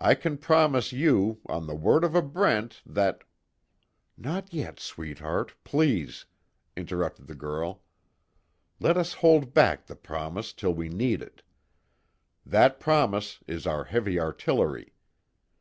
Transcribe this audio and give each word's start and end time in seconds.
I 0.00 0.14
can 0.14 0.38
promise 0.38 0.92
you 0.92 1.40
on 1.46 1.66
the 1.66 1.74
word 1.74 2.04
of 2.04 2.14
a 2.14 2.22
Brent 2.22 2.80
that" 2.86 3.24
"Not 4.16 4.52
yet, 4.54 4.78
sweetheart 4.78 5.54
please!" 5.64 6.26
interrupted 6.76 7.26
the 7.26 7.34
girl, 7.34 7.82
"Let 8.78 8.96
us 8.96 9.14
hold 9.14 9.52
back 9.52 9.86
the 9.86 9.96
promise, 9.96 10.52
till 10.52 10.74
we 10.74 10.88
need 10.88 11.20
it. 11.22 11.42
That 12.46 12.78
promise 12.78 13.40
is 13.48 13.66
our 13.66 13.82
heavy 13.82 14.16
artillery. 14.20 14.92